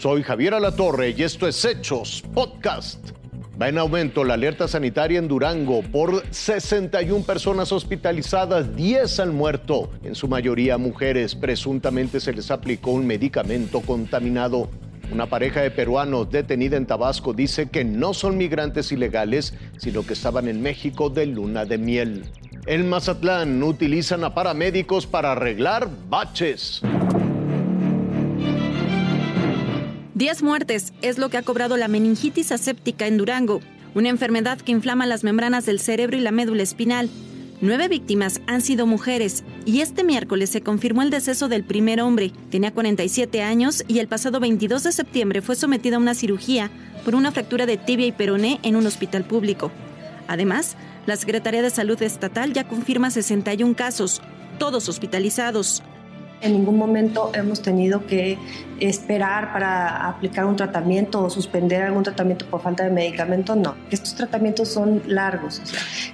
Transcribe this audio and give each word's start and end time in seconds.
Soy 0.00 0.22
Javier 0.22 0.54
Alatorre 0.54 1.10
y 1.10 1.24
esto 1.24 1.46
es 1.46 1.62
Hechos 1.62 2.24
Podcast. 2.32 3.10
Va 3.60 3.68
en 3.68 3.76
aumento 3.76 4.24
la 4.24 4.32
alerta 4.32 4.66
sanitaria 4.66 5.18
en 5.18 5.28
Durango 5.28 5.82
por 5.82 6.24
61 6.30 7.26
personas 7.26 7.70
hospitalizadas, 7.70 8.74
10 8.74 9.20
han 9.20 9.34
muerto, 9.34 9.90
en 10.02 10.14
su 10.14 10.26
mayoría 10.26 10.78
mujeres. 10.78 11.34
Presuntamente 11.34 12.18
se 12.18 12.32
les 12.32 12.50
aplicó 12.50 12.92
un 12.92 13.06
medicamento 13.06 13.82
contaminado. 13.82 14.70
Una 15.12 15.26
pareja 15.26 15.60
de 15.60 15.70
peruanos 15.70 16.30
detenida 16.30 16.78
en 16.78 16.86
Tabasco 16.86 17.34
dice 17.34 17.68
que 17.68 17.84
no 17.84 18.14
son 18.14 18.38
migrantes 18.38 18.92
ilegales, 18.92 19.52
sino 19.76 20.06
que 20.06 20.14
estaban 20.14 20.48
en 20.48 20.62
México 20.62 21.10
de 21.10 21.26
luna 21.26 21.66
de 21.66 21.76
miel. 21.76 22.24
En 22.64 22.88
Mazatlán 22.88 23.62
utilizan 23.62 24.24
a 24.24 24.32
paramédicos 24.32 25.06
para 25.06 25.32
arreglar 25.32 25.90
baches. 26.08 26.80
Diez 30.20 30.42
muertes 30.42 30.92
es 31.00 31.16
lo 31.16 31.30
que 31.30 31.38
ha 31.38 31.42
cobrado 31.42 31.78
la 31.78 31.88
meningitis 31.88 32.52
aséptica 32.52 33.06
en 33.06 33.16
Durango, 33.16 33.62
una 33.94 34.10
enfermedad 34.10 34.60
que 34.60 34.70
inflama 34.70 35.06
las 35.06 35.24
membranas 35.24 35.64
del 35.64 35.80
cerebro 35.80 36.14
y 36.14 36.20
la 36.20 36.30
médula 36.30 36.62
espinal. 36.62 37.08
Nueve 37.62 37.88
víctimas 37.88 38.42
han 38.46 38.60
sido 38.60 38.86
mujeres 38.86 39.44
y 39.64 39.80
este 39.80 40.04
miércoles 40.04 40.50
se 40.50 40.60
confirmó 40.60 41.00
el 41.00 41.08
deceso 41.08 41.48
del 41.48 41.64
primer 41.64 42.02
hombre. 42.02 42.32
Tenía 42.50 42.70
47 42.70 43.42
años 43.42 43.82
y 43.88 43.98
el 43.98 44.08
pasado 44.08 44.40
22 44.40 44.82
de 44.82 44.92
septiembre 44.92 45.40
fue 45.40 45.56
sometido 45.56 45.96
a 45.96 46.00
una 46.00 46.12
cirugía 46.12 46.70
por 47.02 47.14
una 47.14 47.32
fractura 47.32 47.64
de 47.64 47.78
tibia 47.78 48.06
y 48.06 48.12
peroné 48.12 48.60
en 48.62 48.76
un 48.76 48.86
hospital 48.86 49.24
público. 49.24 49.72
Además, 50.28 50.76
la 51.06 51.16
Secretaría 51.16 51.62
de 51.62 51.70
Salud 51.70 52.02
Estatal 52.02 52.52
ya 52.52 52.68
confirma 52.68 53.10
61 53.10 53.74
casos, 53.74 54.20
todos 54.58 54.86
hospitalizados. 54.90 55.82
En 56.42 56.54
ningún 56.54 56.78
momento 56.78 57.30
hemos 57.34 57.60
tenido 57.60 58.06
que 58.06 58.38
esperar 58.80 59.52
para 59.52 60.08
aplicar 60.08 60.46
un 60.46 60.56
tratamiento 60.56 61.22
o 61.22 61.28
suspender 61.28 61.82
algún 61.82 62.02
tratamiento 62.02 62.46
por 62.46 62.62
falta 62.62 62.84
de 62.84 62.90
medicamento, 62.90 63.54
no. 63.54 63.74
Estos 63.90 64.14
tratamientos 64.14 64.68
son 64.68 65.02
largos. 65.06 65.60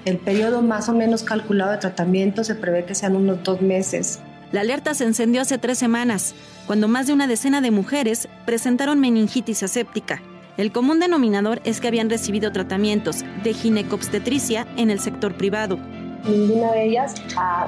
el 0.05 0.19
periodo 0.19 0.63
más 0.63 0.89
o 0.89 0.93
menos 0.93 1.23
calculado 1.23 1.73
de 1.73 1.79
tratamiento 1.79 2.43
se 2.43 2.57
prevé 2.57 2.85
que 2.85 2.95
sean 2.95 3.15
unos 3.15 3.43
dos 3.45 3.61
meses. 3.61 4.19
La 4.51 4.63
alerta 4.63 4.95
se 4.95 5.05
encendió 5.05 5.43
hace 5.43 5.59
tres 5.59 5.79
semanas, 5.79 6.35
cuando 6.67 6.89
más 6.89 7.07
de 7.07 7.13
una 7.13 7.27
decena 7.27 7.61
de 7.61 7.71
mujeres 7.71 8.29
presentaron 8.45 9.01
meningitis 9.01 9.63
aséptica. 9.63 10.23
El 10.57 10.73
común 10.73 10.99
denominador 10.99 11.61
es 11.65 11.81
que 11.81 11.89
habían 11.89 12.11
recibido 12.11 12.51
tratamientos 12.51 13.25
de 13.45 13.53
ginecobstetricia 13.53 14.67
en 14.77 14.91
el 14.91 15.01
sector 15.01 15.37
privado 15.37 15.79
ninguna 16.25 16.73
de 16.73 16.85
ellas 16.85 17.15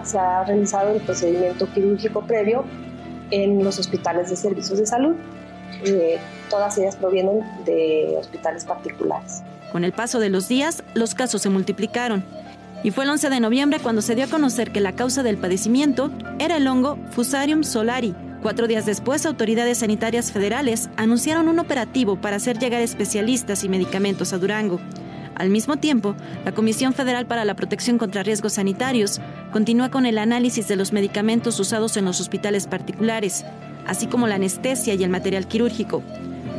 se 0.05 0.19
ha 0.19 0.45
realizado 0.45 0.95
el 0.95 1.01
procedimiento 1.01 1.67
quirúrgico 1.73 2.23
previo 2.23 2.65
en 3.31 3.63
los 3.63 3.79
hospitales 3.79 4.31
de 4.31 4.37
servicios 4.37 4.79
de 4.79 4.87
salud. 4.87 5.17
Eh, 5.85 6.19
todas 6.51 6.77
ellas 6.79 6.97
provienen 6.97 7.41
de 7.65 8.17
hospitales 8.19 8.65
particulares. 8.65 9.43
Con 9.73 9.85
el 9.85 9.93
paso 9.93 10.19
de 10.19 10.31
los 10.31 10.49
días, 10.49 10.83
los 10.95 11.15
casos 11.15 11.43
se 11.43 11.51
multiplicaron. 11.51 12.25
Y 12.83 12.91
fue 12.91 13.05
el 13.05 13.11
11 13.11 13.31
de 13.31 13.41
noviembre 13.41 13.81
cuando 13.81 14.03
se 14.03 14.15
dio 14.15 14.25
a 14.25 14.29
conocer 14.29 14.71
que 14.71 14.81
la 14.81 14.93
causa 14.93 15.23
del 15.23 15.37
padecimiento 15.37 16.11
era 16.39 16.57
el 16.57 16.67
hongo 16.67 16.97
Fusarium 17.11 17.65
solari. 17.65 18.15
Cuatro 18.41 18.69
días 18.69 18.87
después, 18.87 19.27
autoridades 19.27 19.79
sanitarias 19.79 20.31
federales 20.31 20.89
anunciaron 20.97 21.49
un 21.49 21.59
operativo 21.59 22.21
para 22.21 22.37
hacer 22.37 22.59
llegar 22.59 22.81
especialistas 22.83 23.65
y 23.65 23.69
medicamentos 23.69 24.33
a 24.33 24.39
Durango. 24.39 24.79
Al 25.39 25.51
mismo 25.51 25.77
tiempo, 25.77 26.17
la 26.45 26.53
Comisión 26.53 26.93
Federal 26.93 27.27
para 27.27 27.45
la 27.45 27.55
Protección 27.55 27.97
contra 27.97 28.25
Riesgos 28.25 28.55
Sanitarios 28.55 29.21
continúa 29.53 29.89
con 29.89 30.05
el 30.05 30.19
análisis 30.19 30.67
de 30.67 30.75
los 30.75 30.93
medicamentos 30.93 31.59
usados 31.61 31.97
en 31.97 32.05
los 32.05 32.21
hospitales 32.21 32.67
particulares, 32.67 33.45
así 33.87 34.09
como 34.09 34.27
la 34.27 34.35
anestesia 34.35 34.95
y 34.95 35.05
el 35.05 35.11
material 35.11 35.47
quirúrgico. 35.47 36.03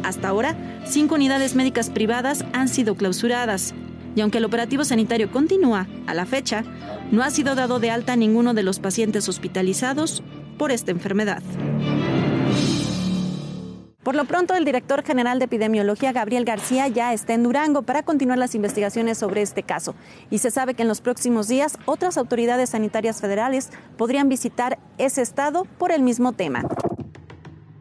Hasta 0.04 0.30
ahora, 0.30 0.56
cinco 0.86 1.16
unidades 1.16 1.56
médicas 1.56 1.90
privadas 1.90 2.46
han 2.54 2.70
sido 2.70 2.96
clausuradas, 2.96 3.74
y 4.16 4.22
aunque 4.22 4.38
el 4.38 4.46
operativo 4.46 4.86
sanitario 4.86 5.30
continúa, 5.30 5.88
a 6.08 6.14
la 6.14 6.26
fecha, 6.26 6.64
no 7.12 7.22
ha 7.22 7.32
sido 7.32 7.56
dado 7.56 7.80
de 7.80 7.92
alta 7.92 8.14
a 8.14 8.16
ninguno 8.16 8.54
de 8.54 8.64
los 8.64 8.80
pacientes 8.80 9.28
hospitalizados 9.28 10.24
por 10.58 10.72
esta 10.72 10.92
enfermedad. 10.92 11.44
Por 14.04 14.16
lo 14.16 14.24
pronto, 14.24 14.56
el 14.56 14.64
director 14.64 15.04
general 15.04 15.40
de 15.40 15.46
epidemiología, 15.46 16.14
Gabriel 16.14 16.46
García, 16.46 16.88
ya 16.88 17.14
está 17.14 17.34
en 17.34 17.44
Durango 17.44 17.82
para 17.82 18.04
continuar 18.04 18.38
las 18.38 18.56
investigaciones 18.56 19.18
sobre 19.18 19.42
este 19.42 19.64
caso. 19.64 19.94
Y 20.30 20.38
se 20.38 20.52
sabe 20.52 20.74
que 20.74 20.84
en 20.84 20.88
los 20.88 21.02
próximos 21.02 21.50
días 21.50 21.78
otras 21.86 22.18
autoridades 22.18 22.70
sanitarias 22.70 23.20
federales 23.20 23.72
podrían 23.98 24.30
visitar 24.30 24.80
ese 24.98 25.22
estado 25.22 25.66
por 25.66 25.92
el 25.92 26.02
mismo 26.02 26.32
tema. 26.32 26.64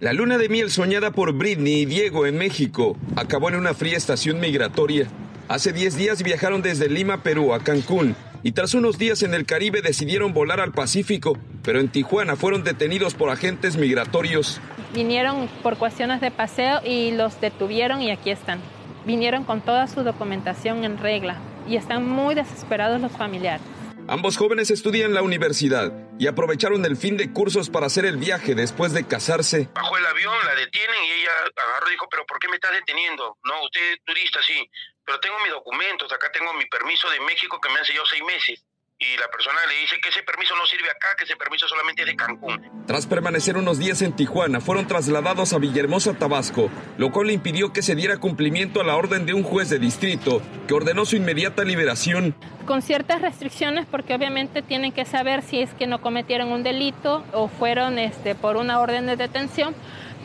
La 0.01 0.13
luna 0.13 0.39
de 0.39 0.49
miel 0.49 0.71
soñada 0.71 1.13
por 1.13 1.33
Britney 1.35 1.83
y 1.83 1.87
Diego 1.87 2.27
en 2.27 2.37
México 2.37 2.97
acabó 3.15 3.49
en 3.49 3.55
una 3.55 3.75
fría 3.75 3.97
estación 3.97 4.41
migratoria. 4.41 5.07
Hace 5.47 5.73
10 5.73 5.97
días 5.97 6.23
viajaron 6.25 6.63
desde 6.63 6.89
Lima, 6.89 7.23
Perú, 7.23 7.55
a 7.55 7.61
Cancún 7.61 8.17
y 8.43 8.53
tras 8.53 8.75
unos 8.75 8.99
días 8.99 9.23
en 9.23 9.35
el 9.35 9.47
Caribe 9.47 9.83
decidieron 9.83 10.33
volar 10.33 10.61
al 10.61 10.73
Pacífico, 10.73 11.37
pero 11.69 11.81
en 11.81 11.91
Tijuana 11.91 12.35
fueron 12.35 12.65
detenidos 12.65 13.13
por 13.13 13.29
agentes 13.29 13.77
migratorios 13.77 14.59
vinieron 14.95 15.49
por 15.63 15.77
cuestiones 15.77 16.23
de 16.23 16.31
paseo 16.31 16.81
y 16.83 17.11
los 17.11 17.43
detuvieron 17.43 18.01
y 18.01 18.11
aquí 18.11 18.31
están. 18.31 18.59
Vinieron 19.05 19.45
con 19.45 19.61
toda 19.61 19.87
su 19.87 20.03
documentación 20.03 20.83
en 20.83 20.97
regla 20.97 21.37
y 21.69 21.77
están 21.77 22.09
muy 22.09 22.35
desesperados 22.35 23.03
los 23.03 23.13
familiares. 23.13 23.61
Ambos 24.09 24.39
jóvenes 24.39 24.71
estudian 24.71 25.11
en 25.11 25.15
la 25.15 25.21
universidad 25.21 25.93
y 26.19 26.27
aprovecharon 26.27 26.87
el 26.87 26.97
fin 26.97 27.19
de 27.19 27.35
cursos 27.35 27.69
para 27.69 27.85
hacer 27.85 28.07
el 28.07 28.17
viaje 28.17 28.55
después 28.55 28.95
de 28.95 29.07
casarse. 29.07 29.69
Bajó 29.75 29.99
el 29.99 30.07
avión, 30.07 30.35
la 30.47 30.55
detienen 30.55 31.05
y 31.05 31.21
ella 31.21 31.33
agarró 31.55 31.89
y 31.89 31.91
dijo, 31.91 32.09
pero 32.11 32.25
¿por 32.25 32.39
qué 32.39 32.49
me 32.49 32.55
estás 32.55 32.73
deteniendo? 32.73 33.37
No, 33.45 33.63
usted 33.63 33.93
es 33.93 33.99
turista, 34.07 34.41
sí, 34.43 34.71
pero 35.05 35.21
tengo 35.21 35.37
mis 35.41 35.53
documentos, 35.53 36.11
acá 36.11 36.33
tengo 36.33 36.55
mi 36.55 36.65
permiso 36.65 37.11
de 37.11 37.21
México 37.21 37.61
que 37.61 37.69
me 37.69 37.79
han 37.79 37.85
sellado 37.85 38.07
seis 38.07 38.23
meses 38.25 38.65
y 39.01 39.17
la 39.17 39.29
persona 39.29 39.59
le 39.69 39.81
dice 39.81 40.01
que 40.03 40.09
ese 40.09 40.25
permiso 40.25 40.57
no 40.57 40.67
sirve 40.67 40.91
acá, 40.91 41.09
que 41.17 41.23
ese 41.23 41.37
permiso 41.37 41.69
solamente 41.69 42.03
es 42.03 42.09
de 42.09 42.17
Cancún. 42.17 42.85
Tras 42.85 43.07
permanecer 43.07 43.57
unos 43.57 43.79
días 43.79 44.03
en 44.03 44.13
Tijuana, 44.13 44.61
fueron 44.61 44.89
trasladados 44.89 45.53
a 45.53 45.59
Villahermosa, 45.59 46.15
Tabasco, 46.15 46.69
lo 46.97 47.13
cual 47.13 47.29
le 47.29 47.33
impidió 47.33 47.73
que 47.73 47.83
se 47.83 47.95
diera 47.95 48.17
cumplimiento 48.17 48.81
a 48.81 48.85
la 48.85 48.97
orden 48.97 49.25
de 49.25 49.35
un 49.35 49.45
juez 49.45 49.71
de 49.71 49.79
distrito 49.79 50.43
que 50.67 50.75
ordenó 50.75 51.05
su 51.05 51.15
inmediata 51.15 51.63
liberación. 51.63 52.35
Con 52.67 52.83
ciertas 52.83 53.23
restricciones 53.23 53.87
porque 53.87 54.15
obviamente 54.15 54.63
tienen 54.63 54.91
que 54.91 55.05
saber 55.05 55.43
si 55.43 55.61
es 55.61 55.73
que 55.75 55.87
no 55.87 56.01
cometieron 56.01 56.51
un 56.51 56.65
delito 56.65 57.25
o 57.33 57.47
fueron 57.47 58.01
este, 58.01 58.35
por 58.35 58.57
una 58.57 58.81
orden 58.81 59.07
de 59.07 59.15
detención, 59.15 59.77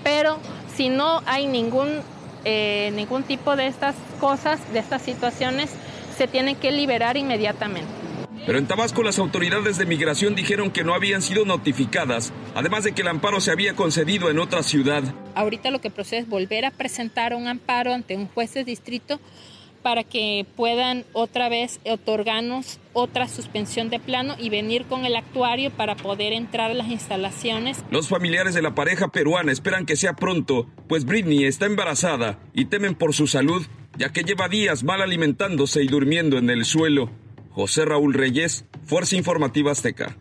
pero 0.04 0.40
si 0.76 0.90
no 0.90 1.22
hay 1.28 1.46
ningún, 1.46 2.02
eh, 2.44 2.92
ningún 2.96 3.22
tipo 3.22 3.56
de 3.56 3.68
estas 3.68 3.96
cosas, 4.20 4.74
de 4.74 4.80
estas 4.80 5.04
situaciones, 5.04 5.76
se 6.18 6.28
tienen 6.28 6.56
que 6.56 6.72
liberar 6.72 7.18
inmediatamente. 7.18 8.03
Pero 8.46 8.58
en 8.58 8.68
Tabasco 8.68 9.04
las 9.04 9.20
autoridades 9.20 9.78
de 9.78 9.86
migración 9.86 10.36
dijeron 10.36 10.70
que 10.70 10.84
no 10.84 10.94
habían 10.94 11.22
sido 11.22 11.46
notificadas, 11.46 12.34
además 12.56 12.84
de 12.84 12.92
que 12.92 13.02
el 13.02 13.08
amparo 13.08 13.40
se 13.40 13.52
había 13.52 13.76
concedido 13.76 14.30
en 14.30 14.40
otra 14.40 14.64
ciudad. 14.64 15.04
Ahorita 15.34 15.72
lo 15.72 15.80
que 15.80 15.90
procede 15.90 16.22
es 16.22 16.30
volver 16.30 16.66
a 16.66 16.72
presentar 16.72 17.34
un 17.36 17.48
amparo 17.48 17.94
ante 17.94 18.18
un 18.18 18.28
juez 18.28 18.54
de 18.54 18.66
distrito 18.66 19.20
para 19.82 20.04
que 20.04 20.46
puedan 20.56 21.06
otra 21.14 21.50
vez 21.50 21.80
otorgarnos 21.86 22.80
otra 22.94 23.28
suspensión 23.28 23.90
de 23.90 24.00
plano 24.00 24.36
y 24.40 24.50
venir 24.50 24.86
con 24.86 25.06
el 25.06 25.16
actuario 25.16 25.72
para 25.72 25.96
poder 25.96 26.34
entrar 26.34 26.72
a 26.72 26.74
las 26.74 26.88
instalaciones. 26.88 27.84
Los 27.92 28.08
familiares 28.08 28.54
de 28.54 28.62
la 28.62 28.76
pareja 28.76 29.10
peruana 29.10 29.52
esperan 29.52 29.86
que 29.86 29.96
sea 29.96 30.14
pronto, 30.14 30.68
pues 30.88 31.06
Britney 31.06 31.46
está 31.46 31.66
embarazada 31.66 32.40
y 32.54 32.66
temen 32.66 32.96
por 32.96 33.14
su 33.14 33.28
salud, 33.28 33.66
ya 33.98 34.12
que 34.12 34.24
lleva 34.24 34.48
días 34.48 34.84
mal 34.84 35.02
alimentándose 35.02 35.84
y 35.84 35.88
durmiendo 35.88 36.38
en 36.38 36.50
el 36.50 36.66
suelo. 36.66 37.10
José 37.56 37.86
Raúl 37.86 38.16
Reyes, 38.16 38.66
Fuerza 38.86 39.16
Informativa 39.16 39.72
Azteca. 39.72 40.18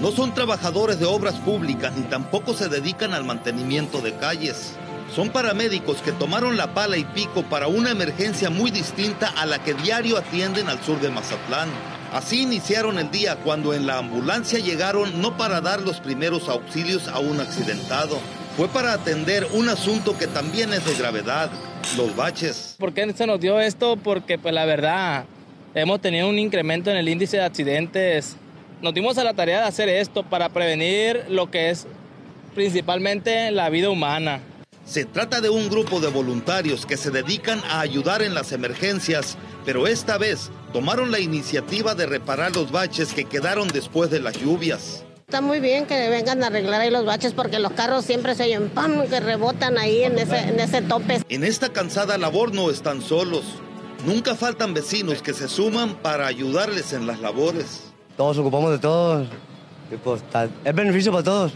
No 0.00 0.10
son 0.10 0.32
trabajadores 0.32 0.98
de 0.98 1.04
obras 1.04 1.34
públicas 1.34 1.92
ni 1.96 2.04
tampoco 2.04 2.54
se 2.54 2.68
dedican 2.68 3.12
al 3.12 3.24
mantenimiento 3.24 4.00
de 4.00 4.14
calles. 4.16 4.74
Son 5.14 5.28
paramédicos 5.28 5.98
que 5.98 6.12
tomaron 6.12 6.56
la 6.56 6.72
pala 6.72 6.96
y 6.96 7.04
pico 7.04 7.42
para 7.42 7.66
una 7.66 7.90
emergencia 7.90 8.48
muy 8.48 8.70
distinta 8.70 9.28
a 9.28 9.44
la 9.44 9.62
que 9.62 9.74
diario 9.74 10.16
atienden 10.16 10.68
al 10.68 10.82
sur 10.82 10.98
de 11.00 11.10
Mazatlán. 11.10 11.68
Así 12.12 12.42
iniciaron 12.42 12.98
el 12.98 13.10
día 13.10 13.36
cuando 13.36 13.74
en 13.74 13.86
la 13.86 13.98
ambulancia 13.98 14.58
llegaron 14.58 15.20
no 15.20 15.36
para 15.36 15.60
dar 15.60 15.82
los 15.82 16.00
primeros 16.00 16.48
auxilios 16.48 17.08
a 17.08 17.18
un 17.18 17.40
accidentado, 17.40 18.18
fue 18.56 18.68
para 18.68 18.94
atender 18.94 19.46
un 19.52 19.68
asunto 19.68 20.16
que 20.16 20.26
también 20.26 20.72
es 20.72 20.86
de 20.86 20.94
gravedad, 20.94 21.50
los 21.98 22.16
baches. 22.16 22.76
¿Por 22.78 22.94
qué 22.94 23.12
se 23.12 23.26
nos 23.26 23.38
dio 23.40 23.60
esto? 23.60 23.96
Porque 23.96 24.38
pues 24.38 24.54
la 24.54 24.64
verdad 24.64 25.26
hemos 25.74 26.00
tenido 26.00 26.28
un 26.28 26.38
incremento 26.38 26.90
en 26.90 26.96
el 26.96 27.08
índice 27.08 27.36
de 27.36 27.44
accidentes. 27.44 28.36
Nos 28.82 28.94
dimos 28.94 29.18
a 29.18 29.24
la 29.24 29.34
tarea 29.34 29.60
de 29.60 29.66
hacer 29.66 29.88
esto 29.88 30.22
para 30.22 30.48
prevenir 30.48 31.24
lo 31.28 31.50
que 31.50 31.70
es 31.70 31.86
principalmente 32.54 33.50
la 33.50 33.68
vida 33.70 33.90
humana. 33.90 34.40
Se 34.86 35.04
trata 35.04 35.40
de 35.40 35.50
un 35.50 35.68
grupo 35.68 35.98
de 35.98 36.08
voluntarios 36.08 36.86
que 36.86 36.96
se 36.96 37.10
dedican 37.10 37.60
a 37.68 37.80
ayudar 37.80 38.22
en 38.22 38.34
las 38.34 38.52
emergencias, 38.52 39.36
pero 39.64 39.88
esta 39.88 40.16
vez 40.16 40.50
tomaron 40.72 41.10
la 41.10 41.18
iniciativa 41.18 41.96
de 41.96 42.06
reparar 42.06 42.54
los 42.54 42.70
baches 42.70 43.12
que 43.12 43.24
quedaron 43.24 43.66
después 43.66 44.10
de 44.10 44.20
las 44.20 44.40
lluvias. 44.40 45.04
Está 45.26 45.40
muy 45.40 45.58
bien 45.58 45.86
que 45.86 46.08
vengan 46.08 46.44
a 46.44 46.46
arreglar 46.46 46.80
ahí 46.80 46.90
los 46.90 47.04
baches 47.04 47.32
porque 47.32 47.58
los 47.58 47.72
carros 47.72 48.04
siempre 48.04 48.36
se 48.36 48.44
oyen 48.44 48.68
pam, 48.68 49.08
que 49.08 49.18
rebotan 49.18 49.76
ahí 49.76 50.04
en 50.04 50.16
ese, 50.20 50.38
en 50.38 50.60
ese 50.60 50.82
tope. 50.82 51.20
En 51.28 51.42
esta 51.42 51.70
cansada 51.70 52.16
labor 52.16 52.54
no 52.54 52.70
están 52.70 53.02
solos. 53.02 53.42
Nunca 54.04 54.34
faltan 54.34 54.74
vecinos 54.74 55.22
que 55.22 55.32
se 55.32 55.48
suman 55.48 55.94
para 55.96 56.26
ayudarles 56.26 56.92
en 56.92 57.06
las 57.06 57.20
labores. 57.20 57.92
Todos 58.16 58.38
ocupamos 58.38 58.70
de 58.70 58.78
todos. 58.78 59.28
Pues, 60.02 60.22
es 60.64 60.74
beneficio 60.74 61.12
para 61.12 61.24
todos. 61.24 61.52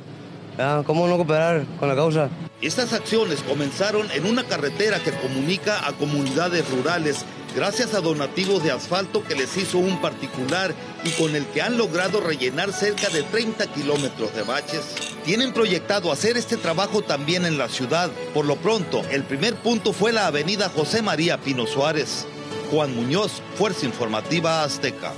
¿Cómo 0.85 1.07
no 1.07 1.17
cooperar 1.17 1.65
con 1.79 1.89
la 1.89 1.95
causa? 1.95 2.29
Estas 2.61 2.93
acciones 2.93 3.43
comenzaron 3.43 4.11
en 4.13 4.27
una 4.27 4.45
carretera 4.45 4.99
que 4.99 5.13
comunica 5.13 5.87
a 5.87 5.93
comunidades 5.93 6.69
rurales 6.71 7.25
gracias 7.55 7.95
a 7.95 8.01
donativos 8.01 8.63
de 8.63 8.71
asfalto 8.71 9.23
que 9.25 9.35
les 9.35 9.57
hizo 9.57 9.79
un 9.79 10.01
particular 10.01 10.75
y 11.05 11.11
con 11.11 11.35
el 11.35 11.47
que 11.47 11.63
han 11.63 11.77
logrado 11.77 12.21
rellenar 12.21 12.73
cerca 12.73 13.09
de 13.09 13.23
30 13.23 13.67
kilómetros 13.73 14.35
de 14.35 14.43
baches. 14.43 14.83
Tienen 15.25 15.53
proyectado 15.53 16.13
hacer 16.13 16.37
este 16.37 16.57
trabajo 16.57 17.03
también 17.03 17.45
en 17.45 17.59
la 17.59 17.69
ciudad. 17.69 18.11
Por 18.35 18.45
lo 18.45 18.57
pronto, 18.57 19.03
el 19.11 19.25
primer 19.25 19.57
punto 19.57 19.93
fue 19.93 20.13
la 20.13 20.27
avenida 20.27 20.69
José 20.69 21.03
María 21.03 21.39
Pino 21.39 21.67
Suárez. 21.67 22.27
Juan 22.71 22.95
Muñoz, 22.95 23.43
Fuerza 23.57 23.87
Informativa 23.87 24.63
Azteca. 24.63 25.13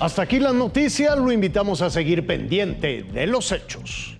Hasta 0.00 0.22
aquí 0.22 0.38
las 0.38 0.54
noticias, 0.54 1.18
lo 1.18 1.30
invitamos 1.30 1.82
a 1.82 1.90
seguir 1.90 2.26
pendiente 2.26 3.02
de 3.02 3.26
los 3.26 3.52
hechos. 3.52 4.19